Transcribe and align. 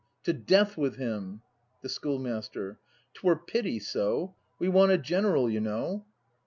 To 0.23 0.33
death 0.33 0.77
with 0.77 0.95
him! 0.95 1.43
The 1.81 1.89
Schoolmaster. 1.89 2.79
'Twere 3.13 3.35
pity, 3.35 3.77
so! 3.77 4.33
We 4.57 4.67
want 4.67 4.91
a 4.91 4.97
general, 4.97 5.47
you 5.47 5.59
know! 5.59 6.05